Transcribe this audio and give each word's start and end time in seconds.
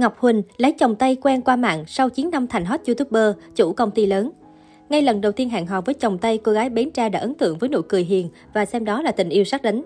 Ngọc 0.00 0.18
Huỳnh 0.18 0.42
lấy 0.56 0.72
chồng 0.72 0.96
Tây 0.96 1.16
quen 1.22 1.42
qua 1.42 1.56
mạng 1.56 1.84
sau 1.86 2.08
9 2.08 2.30
năm 2.30 2.46
thành 2.46 2.64
hot 2.64 2.80
YouTuber, 2.86 3.32
chủ 3.56 3.72
công 3.72 3.90
ty 3.90 4.06
lớn. 4.06 4.30
Ngay 4.88 5.02
lần 5.02 5.20
đầu 5.20 5.32
tiên 5.32 5.50
hẹn 5.50 5.66
hò 5.66 5.80
với 5.80 5.94
chồng 5.94 6.18
Tây, 6.18 6.38
cô 6.38 6.52
gái 6.52 6.70
Bến 6.70 6.90
Tre 6.90 7.08
đã 7.08 7.20
ấn 7.20 7.34
tượng 7.34 7.58
với 7.58 7.68
nụ 7.68 7.82
cười 7.82 8.04
hiền 8.04 8.28
và 8.54 8.64
xem 8.64 8.84
đó 8.84 9.02
là 9.02 9.12
tình 9.12 9.28
yêu 9.28 9.44
sắc 9.44 9.62
đánh. 9.62 9.82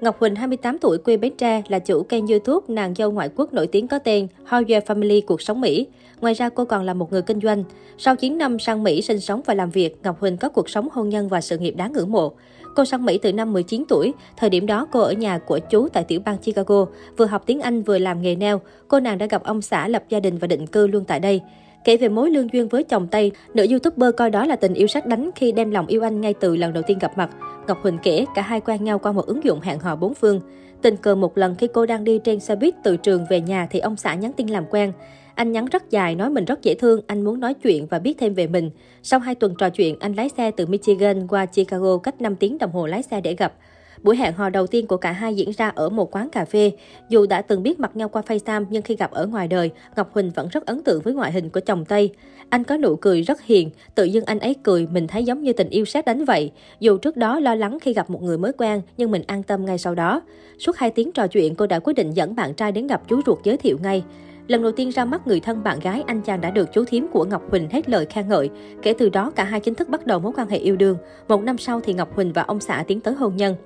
Ngọc 0.00 0.20
Huỳnh, 0.20 0.34
28 0.34 0.78
tuổi, 0.78 0.98
quê 0.98 1.16
Bến 1.16 1.32
Tre, 1.38 1.62
là 1.68 1.78
chủ 1.78 2.02
kênh 2.02 2.26
YouTube 2.26 2.74
nàng 2.74 2.94
dâu 2.94 3.10
ngoại 3.10 3.30
quốc 3.36 3.52
nổi 3.52 3.66
tiếng 3.66 3.88
có 3.88 3.98
tên 3.98 4.28
How 4.48 4.64
Your 4.68 4.84
Family 4.84 5.20
Cuộc 5.26 5.42
sống 5.42 5.60
Mỹ. 5.60 5.86
Ngoài 6.20 6.34
ra, 6.34 6.48
cô 6.48 6.64
còn 6.64 6.84
là 6.84 6.94
một 6.94 7.12
người 7.12 7.22
kinh 7.22 7.40
doanh. 7.40 7.64
Sau 7.98 8.16
9 8.16 8.38
năm 8.38 8.58
sang 8.58 8.82
Mỹ 8.82 9.02
sinh 9.02 9.20
sống 9.20 9.40
và 9.46 9.54
làm 9.54 9.70
việc, 9.70 9.96
Ngọc 10.02 10.20
Huỳnh 10.20 10.36
có 10.36 10.48
cuộc 10.48 10.70
sống 10.70 10.88
hôn 10.92 11.08
nhân 11.08 11.28
và 11.28 11.40
sự 11.40 11.58
nghiệp 11.58 11.74
đáng 11.76 11.92
ngưỡng 11.92 12.12
mộ. 12.12 12.32
Cô 12.76 12.84
sang 12.84 13.04
Mỹ 13.04 13.18
từ 13.18 13.32
năm 13.32 13.52
19 13.52 13.84
tuổi, 13.88 14.14
thời 14.36 14.50
điểm 14.50 14.66
đó 14.66 14.86
cô 14.92 15.00
ở 15.00 15.12
nhà 15.12 15.38
của 15.38 15.58
chú 15.58 15.88
tại 15.88 16.04
tiểu 16.04 16.20
bang 16.24 16.38
Chicago, 16.38 16.86
vừa 17.16 17.26
học 17.26 17.42
tiếng 17.46 17.60
Anh 17.60 17.82
vừa 17.82 17.98
làm 17.98 18.22
nghề 18.22 18.36
neo. 18.36 18.60
Cô 18.88 19.00
nàng 19.00 19.18
đã 19.18 19.26
gặp 19.26 19.44
ông 19.44 19.62
xã 19.62 19.88
lập 19.88 20.04
gia 20.08 20.20
đình 20.20 20.38
và 20.38 20.46
định 20.46 20.66
cư 20.66 20.86
luôn 20.86 21.04
tại 21.04 21.20
đây. 21.20 21.40
Kể 21.84 21.96
về 21.96 22.08
mối 22.08 22.30
lương 22.30 22.52
duyên 22.52 22.68
với 22.68 22.84
chồng 22.84 23.06
Tây, 23.10 23.32
nữ 23.54 23.66
youtuber 23.70 24.10
coi 24.16 24.30
đó 24.30 24.46
là 24.46 24.56
tình 24.56 24.74
yêu 24.74 24.86
sắc 24.86 25.06
đánh 25.06 25.30
khi 25.34 25.52
đem 25.52 25.70
lòng 25.70 25.86
yêu 25.86 26.02
anh 26.06 26.20
ngay 26.20 26.34
từ 26.34 26.56
lần 26.56 26.72
đầu 26.72 26.82
tiên 26.86 26.98
gặp 26.98 27.18
mặt. 27.18 27.30
Ngọc 27.66 27.78
Huỳnh 27.82 27.98
kể 28.02 28.24
cả 28.34 28.42
hai 28.42 28.60
quen 28.60 28.84
nhau 28.84 28.98
qua 28.98 29.12
một 29.12 29.26
ứng 29.26 29.44
dụng 29.44 29.60
hẹn 29.60 29.78
hò 29.78 29.96
bốn 29.96 30.14
phương. 30.14 30.40
Tình 30.82 30.96
cờ 30.96 31.14
một 31.14 31.38
lần 31.38 31.54
khi 31.54 31.68
cô 31.74 31.86
đang 31.86 32.04
đi 32.04 32.18
trên 32.18 32.40
xe 32.40 32.56
buýt 32.56 32.74
từ 32.84 32.96
trường 32.96 33.26
về 33.30 33.40
nhà 33.40 33.66
thì 33.70 33.78
ông 33.78 33.96
xã 33.96 34.14
nhắn 34.14 34.32
tin 34.32 34.46
làm 34.46 34.64
quen. 34.70 34.92
Anh 35.36 35.52
nhắn 35.52 35.66
rất 35.66 35.90
dài, 35.90 36.14
nói 36.14 36.30
mình 36.30 36.44
rất 36.44 36.62
dễ 36.62 36.74
thương, 36.74 37.00
anh 37.06 37.24
muốn 37.24 37.40
nói 37.40 37.54
chuyện 37.54 37.86
và 37.86 37.98
biết 37.98 38.18
thêm 38.18 38.34
về 38.34 38.46
mình. 38.46 38.70
Sau 39.02 39.20
hai 39.20 39.34
tuần 39.34 39.54
trò 39.58 39.70
chuyện, 39.70 39.96
anh 40.00 40.14
lái 40.14 40.28
xe 40.28 40.50
từ 40.50 40.66
Michigan 40.66 41.26
qua 41.26 41.46
Chicago 41.46 41.98
cách 41.98 42.20
5 42.20 42.36
tiếng 42.36 42.58
đồng 42.58 42.72
hồ 42.72 42.86
lái 42.86 43.02
xe 43.02 43.20
để 43.20 43.34
gặp. 43.34 43.54
Buổi 44.02 44.16
hẹn 44.16 44.32
hò 44.32 44.50
đầu 44.50 44.66
tiên 44.66 44.86
của 44.86 44.96
cả 44.96 45.12
hai 45.12 45.34
diễn 45.34 45.50
ra 45.52 45.68
ở 45.68 45.88
một 45.88 46.16
quán 46.16 46.28
cà 46.30 46.44
phê. 46.44 46.72
Dù 47.08 47.26
đã 47.26 47.42
từng 47.42 47.62
biết 47.62 47.80
mặt 47.80 47.96
nhau 47.96 48.08
qua 48.08 48.22
FaceTime 48.26 48.64
nhưng 48.70 48.82
khi 48.82 48.96
gặp 48.96 49.10
ở 49.10 49.26
ngoài 49.26 49.48
đời, 49.48 49.70
Ngọc 49.96 50.12
Huỳnh 50.12 50.30
vẫn 50.30 50.48
rất 50.48 50.66
ấn 50.66 50.82
tượng 50.82 51.02
với 51.02 51.14
ngoại 51.14 51.32
hình 51.32 51.50
của 51.50 51.60
chồng 51.60 51.84
Tây. 51.84 52.10
Anh 52.48 52.64
có 52.64 52.76
nụ 52.76 52.96
cười 52.96 53.22
rất 53.22 53.42
hiền, 53.42 53.70
tự 53.94 54.04
dưng 54.04 54.24
anh 54.24 54.38
ấy 54.38 54.54
cười 54.62 54.86
mình 54.86 55.06
thấy 55.06 55.24
giống 55.24 55.42
như 55.42 55.52
tình 55.52 55.68
yêu 55.68 55.84
sát 55.84 56.04
đánh 56.04 56.24
vậy. 56.24 56.50
Dù 56.80 56.98
trước 56.98 57.16
đó 57.16 57.40
lo 57.40 57.54
lắng 57.54 57.78
khi 57.82 57.92
gặp 57.92 58.10
một 58.10 58.22
người 58.22 58.38
mới 58.38 58.52
quen 58.52 58.82
nhưng 58.96 59.10
mình 59.10 59.22
an 59.26 59.42
tâm 59.42 59.64
ngay 59.64 59.78
sau 59.78 59.94
đó. 59.94 60.22
Suốt 60.58 60.76
2 60.76 60.90
tiếng 60.90 61.12
trò 61.12 61.26
chuyện, 61.26 61.54
cô 61.54 61.66
đã 61.66 61.78
quyết 61.78 61.94
định 61.94 62.10
dẫn 62.10 62.34
bạn 62.34 62.54
trai 62.54 62.72
đến 62.72 62.86
gặp 62.86 63.02
chú 63.08 63.20
ruột 63.26 63.38
giới 63.44 63.56
thiệu 63.56 63.78
ngay. 63.82 64.04
Lần 64.46 64.62
đầu 64.62 64.72
tiên 64.72 64.90
ra 64.90 65.04
mắt 65.04 65.26
người 65.26 65.40
thân 65.40 65.62
bạn 65.62 65.80
gái, 65.80 66.04
anh 66.06 66.22
chàng 66.22 66.40
đã 66.40 66.50
được 66.50 66.72
chú 66.72 66.84
thím 66.84 67.06
của 67.08 67.24
Ngọc 67.24 67.42
Huỳnh 67.50 67.68
hết 67.70 67.88
lời 67.88 68.06
khen 68.06 68.28
ngợi. 68.28 68.50
Kể 68.82 68.94
từ 68.98 69.08
đó, 69.08 69.32
cả 69.36 69.44
hai 69.44 69.60
chính 69.60 69.74
thức 69.74 69.88
bắt 69.88 70.06
đầu 70.06 70.18
mối 70.18 70.32
quan 70.36 70.48
hệ 70.48 70.58
yêu 70.58 70.76
đương. 70.76 70.96
Một 71.28 71.42
năm 71.42 71.58
sau 71.58 71.80
thì 71.80 71.92
Ngọc 71.92 72.14
Huỳnh 72.14 72.32
và 72.32 72.42
ông 72.42 72.60
xã 72.60 72.84
tiến 72.86 73.00
tới 73.00 73.14
hôn 73.14 73.36
nhân. 73.36 73.56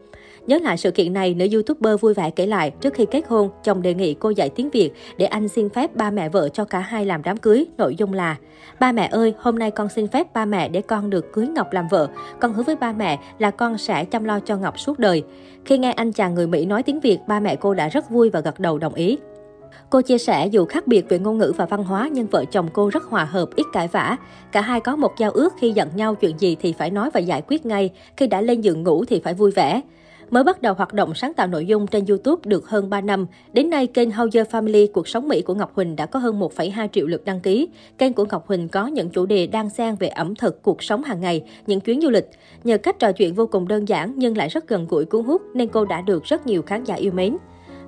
Nhớ 0.46 0.58
lại 0.62 0.76
sự 0.76 0.90
kiện 0.90 1.12
này, 1.12 1.34
nữ 1.34 1.46
youtuber 1.52 2.00
vui 2.00 2.14
vẻ 2.14 2.30
kể 2.30 2.46
lại, 2.46 2.70
trước 2.80 2.94
khi 2.94 3.06
kết 3.06 3.28
hôn, 3.28 3.50
chồng 3.64 3.82
đề 3.82 3.94
nghị 3.94 4.14
cô 4.14 4.30
dạy 4.30 4.48
tiếng 4.48 4.70
Việt 4.70 4.90
để 5.16 5.26
anh 5.26 5.48
xin 5.48 5.68
phép 5.68 5.96
ba 5.96 6.10
mẹ 6.10 6.28
vợ 6.28 6.48
cho 6.48 6.64
cả 6.64 6.78
hai 6.78 7.06
làm 7.06 7.22
đám 7.22 7.36
cưới. 7.36 7.66
Nội 7.78 7.94
dung 7.96 8.12
là, 8.12 8.36
ba 8.80 8.92
mẹ 8.92 9.08
ơi, 9.12 9.34
hôm 9.38 9.58
nay 9.58 9.70
con 9.70 9.88
xin 9.88 10.06
phép 10.06 10.34
ba 10.34 10.44
mẹ 10.44 10.68
để 10.68 10.82
con 10.82 11.10
được 11.10 11.32
cưới 11.32 11.46
Ngọc 11.48 11.72
làm 11.72 11.88
vợ. 11.88 12.08
Con 12.40 12.52
hứa 12.52 12.62
với 12.62 12.76
ba 12.76 12.92
mẹ 12.92 13.18
là 13.38 13.50
con 13.50 13.78
sẽ 13.78 14.04
chăm 14.04 14.24
lo 14.24 14.40
cho 14.40 14.56
Ngọc 14.56 14.78
suốt 14.78 14.98
đời. 14.98 15.22
Khi 15.64 15.78
nghe 15.78 15.92
anh 15.92 16.12
chàng 16.12 16.34
người 16.34 16.46
Mỹ 16.46 16.66
nói 16.66 16.82
tiếng 16.82 17.00
Việt, 17.00 17.18
ba 17.26 17.40
mẹ 17.40 17.56
cô 17.56 17.74
đã 17.74 17.88
rất 17.88 18.10
vui 18.10 18.30
và 18.30 18.40
gật 18.40 18.60
đầu 18.60 18.78
đồng 18.78 18.94
ý. 18.94 19.18
Cô 19.90 20.00
chia 20.00 20.18
sẻ 20.18 20.46
dù 20.46 20.64
khác 20.64 20.86
biệt 20.86 21.08
về 21.08 21.18
ngôn 21.18 21.38
ngữ 21.38 21.52
và 21.56 21.66
văn 21.66 21.84
hóa 21.84 22.08
nhưng 22.12 22.26
vợ 22.26 22.44
chồng 22.44 22.68
cô 22.72 22.88
rất 22.88 23.04
hòa 23.04 23.24
hợp, 23.24 23.48
ít 23.56 23.66
cãi 23.72 23.88
vã. 23.88 24.16
Cả 24.52 24.60
hai 24.60 24.80
có 24.80 24.96
một 24.96 25.12
giao 25.18 25.30
ước 25.30 25.54
khi 25.60 25.70
giận 25.70 25.88
nhau 25.94 26.14
chuyện 26.14 26.38
gì 26.38 26.56
thì 26.60 26.72
phải 26.72 26.90
nói 26.90 27.10
và 27.14 27.20
giải 27.20 27.42
quyết 27.48 27.66
ngay, 27.66 27.90
khi 28.16 28.26
đã 28.26 28.40
lên 28.40 28.60
giường 28.60 28.82
ngủ 28.82 29.04
thì 29.04 29.20
phải 29.24 29.34
vui 29.34 29.50
vẻ. 29.50 29.82
Mới 30.30 30.44
bắt 30.44 30.62
đầu 30.62 30.74
hoạt 30.74 30.92
động 30.92 31.14
sáng 31.14 31.34
tạo 31.34 31.46
nội 31.46 31.66
dung 31.66 31.86
trên 31.86 32.04
YouTube 32.06 32.42
được 32.44 32.68
hơn 32.68 32.90
3 32.90 33.00
năm, 33.00 33.26
đến 33.52 33.70
nay 33.70 33.86
kênh 33.86 34.10
How 34.10 34.22
Your 34.22 34.48
Family 34.48 34.86
Cuộc 34.92 35.08
sống 35.08 35.28
Mỹ 35.28 35.42
của 35.42 35.54
Ngọc 35.54 35.74
Huỳnh 35.74 35.96
đã 35.96 36.06
có 36.06 36.18
hơn 36.18 36.40
1,2 36.40 36.88
triệu 36.88 37.06
lượt 37.06 37.24
đăng 37.24 37.40
ký. 37.40 37.68
Kênh 37.98 38.12
của 38.12 38.24
Ngọc 38.30 38.46
Huỳnh 38.46 38.68
có 38.68 38.86
những 38.86 39.10
chủ 39.10 39.26
đề 39.26 39.46
đan 39.46 39.70
xen 39.70 39.94
về 39.94 40.08
ẩm 40.08 40.34
thực, 40.34 40.62
cuộc 40.62 40.82
sống 40.82 41.02
hàng 41.02 41.20
ngày, 41.20 41.42
những 41.66 41.80
chuyến 41.80 42.00
du 42.00 42.10
lịch. 42.10 42.30
Nhờ 42.64 42.78
cách 42.78 42.98
trò 42.98 43.12
chuyện 43.12 43.34
vô 43.34 43.46
cùng 43.46 43.68
đơn 43.68 43.88
giản 43.88 44.12
nhưng 44.16 44.36
lại 44.36 44.48
rất 44.48 44.68
gần 44.68 44.86
gũi 44.88 45.04
cuốn 45.04 45.24
hút 45.24 45.42
nên 45.54 45.68
cô 45.68 45.84
đã 45.84 46.00
được 46.00 46.24
rất 46.24 46.46
nhiều 46.46 46.62
khán 46.62 46.84
giả 46.84 46.94
yêu 46.94 47.12
mến. 47.12 47.36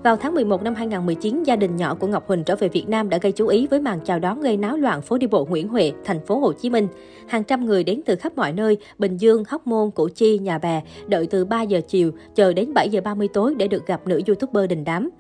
Vào 0.02 0.16
tháng 0.16 0.34
11 0.34 0.62
năm 0.62 0.74
2019, 0.74 1.42
gia 1.42 1.56
đình 1.56 1.76
nhỏ 1.76 1.94
của 1.94 2.06
Ngọc 2.06 2.28
Huỳnh 2.28 2.44
trở 2.44 2.56
về 2.56 2.68
Việt 2.68 2.88
Nam 2.88 3.08
đã 3.08 3.18
gây 3.18 3.32
chú 3.32 3.46
ý 3.46 3.66
với 3.66 3.80
màn 3.80 4.00
chào 4.04 4.18
đón 4.18 4.40
gây 4.40 4.56
náo 4.56 4.76
loạn 4.76 5.02
phố 5.02 5.18
đi 5.18 5.26
bộ 5.26 5.44
Nguyễn 5.44 5.68
Huệ, 5.68 5.92
thành 6.04 6.26
phố 6.26 6.38
Hồ 6.38 6.52
Chí 6.52 6.70
Minh. 6.70 6.88
Hàng 7.28 7.44
trăm 7.44 7.64
người 7.64 7.84
đến 7.84 8.00
từ 8.06 8.16
khắp 8.16 8.32
mọi 8.36 8.52
nơi, 8.52 8.76
Bình 8.98 9.16
Dương, 9.16 9.44
Hóc 9.48 9.66
Môn, 9.66 9.90
Củ 9.90 10.08
Chi, 10.14 10.38
Nhà 10.38 10.58
Bè, 10.58 10.82
đợi 11.06 11.26
từ 11.26 11.44
3 11.44 11.62
giờ 11.62 11.80
chiều, 11.88 12.10
chờ 12.34 12.52
đến 12.52 12.74
7 12.74 12.88
giờ 12.88 13.00
30 13.00 13.28
tối 13.28 13.54
để 13.54 13.68
được 13.68 13.86
gặp 13.86 14.06
nữ 14.06 14.20
youtuber 14.26 14.70
đình 14.70 14.84
đám. 14.84 15.10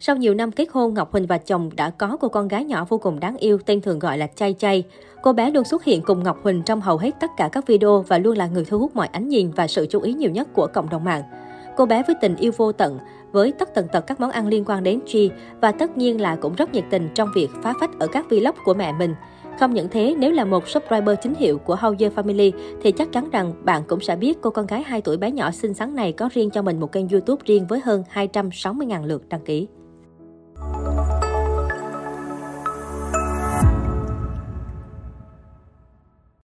Sau 0.00 0.16
nhiều 0.16 0.34
năm 0.34 0.52
kết 0.52 0.68
hôn, 0.72 0.94
Ngọc 0.94 1.12
Huỳnh 1.12 1.26
và 1.26 1.38
chồng 1.38 1.70
đã 1.76 1.90
có 1.90 2.16
cô 2.20 2.28
con 2.28 2.48
gái 2.48 2.64
nhỏ 2.64 2.86
vô 2.88 2.98
cùng 2.98 3.20
đáng 3.20 3.36
yêu, 3.36 3.58
tên 3.66 3.80
thường 3.80 3.98
gọi 3.98 4.18
là 4.18 4.26
Chay 4.26 4.54
Chay. 4.58 4.84
Cô 5.22 5.32
bé 5.32 5.50
luôn 5.50 5.64
xuất 5.64 5.84
hiện 5.84 6.02
cùng 6.02 6.22
Ngọc 6.22 6.38
Huỳnh 6.42 6.62
trong 6.62 6.80
hầu 6.80 6.96
hết 6.96 7.10
tất 7.20 7.30
cả 7.36 7.48
các 7.52 7.66
video 7.66 8.04
và 8.08 8.18
luôn 8.18 8.36
là 8.36 8.46
người 8.46 8.64
thu 8.64 8.78
hút 8.78 8.96
mọi 8.96 9.06
ánh 9.06 9.28
nhìn 9.28 9.50
và 9.50 9.66
sự 9.66 9.86
chú 9.90 10.00
ý 10.00 10.12
nhiều 10.12 10.30
nhất 10.30 10.48
của 10.52 10.66
cộng 10.74 10.90
đồng 10.90 11.04
mạng. 11.04 11.22
Cô 11.80 11.86
bé 11.86 12.02
với 12.06 12.16
tình 12.20 12.36
yêu 12.36 12.52
vô 12.56 12.72
tận, 12.72 12.98
với 13.32 13.52
tất 13.52 13.74
tần 13.74 13.88
tật 13.92 14.00
các 14.00 14.20
món 14.20 14.30
ăn 14.30 14.46
liên 14.46 14.64
quan 14.64 14.82
đến 14.82 15.00
chi 15.06 15.30
và 15.60 15.72
tất 15.72 15.98
nhiên 15.98 16.20
là 16.20 16.36
cũng 16.36 16.54
rất 16.54 16.74
nhiệt 16.74 16.84
tình 16.90 17.08
trong 17.14 17.28
việc 17.34 17.50
phá 17.62 17.74
phách 17.80 17.98
ở 17.98 18.06
các 18.06 18.26
vlog 18.30 18.54
của 18.64 18.74
mẹ 18.74 18.92
mình. 18.92 19.14
Không 19.60 19.74
những 19.74 19.88
thế, 19.88 20.14
nếu 20.18 20.32
là 20.32 20.44
một 20.44 20.68
subscriber 20.68 21.18
chính 21.22 21.34
hiệu 21.34 21.58
của 21.58 21.74
Hauser 21.74 22.12
Family 22.12 22.52
thì 22.82 22.92
chắc 22.92 23.12
chắn 23.12 23.30
rằng 23.30 23.52
bạn 23.64 23.82
cũng 23.88 24.00
sẽ 24.00 24.16
biết 24.16 24.38
cô 24.40 24.50
con 24.50 24.66
gái 24.66 24.82
2 24.82 25.00
tuổi 25.00 25.16
bé 25.16 25.30
nhỏ 25.30 25.50
xinh 25.50 25.74
xắn 25.74 25.94
này 25.94 26.12
có 26.12 26.28
riêng 26.32 26.50
cho 26.50 26.62
mình 26.62 26.80
một 26.80 26.92
kênh 26.92 27.08
YouTube 27.08 27.42
riêng 27.46 27.66
với 27.66 27.80
hơn 27.84 28.04
260.000 28.14 29.06
lượt 29.06 29.28
đăng 29.28 29.44
ký. 29.44 29.68